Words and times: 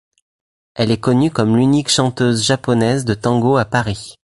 Elle 0.73 0.89
est 0.89 0.97
connue 0.99 1.29
comme 1.29 1.55
l'unique 1.55 1.89
chanteuse 1.89 2.43
japonaise 2.43 3.05
de 3.05 3.13
tango 3.13 3.57
à 3.57 3.65
Paris. 3.65 4.15